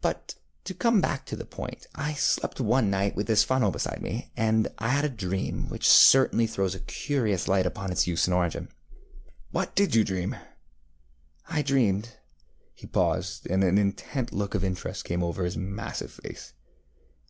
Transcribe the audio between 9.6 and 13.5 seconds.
ŌĆ£What did you dream? ŌĆØ ŌĆ£I dreamedŌĆöŌĆØ He paused,